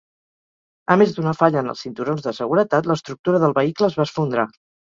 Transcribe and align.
A 0.95 0.95
més 1.01 1.13
d'una 1.17 1.33
falla 1.41 1.59
en 1.65 1.69
els 1.75 1.85
cinturons 1.87 2.25
de 2.29 2.35
seguretat, 2.39 2.91
l'estructura 2.93 3.43
del 3.45 3.57
vehicle 3.63 3.91
es 3.93 4.01
va 4.01 4.09
esfondrar. 4.11 4.49